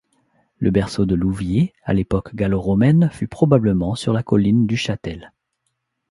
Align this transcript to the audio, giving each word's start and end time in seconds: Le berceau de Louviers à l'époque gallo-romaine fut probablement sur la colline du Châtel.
Le 0.57 0.71
berceau 0.71 1.05
de 1.05 1.13
Louviers 1.13 1.73
à 1.83 1.93
l'époque 1.93 2.33
gallo-romaine 2.35 3.11
fut 3.13 3.27
probablement 3.27 3.93
sur 3.93 4.13
la 4.13 4.23
colline 4.23 4.65
du 4.65 4.75
Châtel. 4.75 5.31